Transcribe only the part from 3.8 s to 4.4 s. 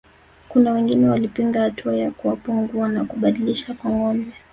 ngombe